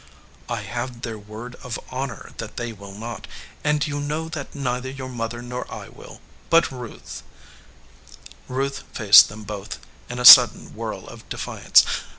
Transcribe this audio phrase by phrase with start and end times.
[0.49, 3.27] "I have their word of honor that they will not,
[3.63, 7.21] and you know that neither your mother nor I will, but Ruth"
[8.49, 9.77] Ruth faced them both
[10.09, 11.85] in a sudden whirl of defiance.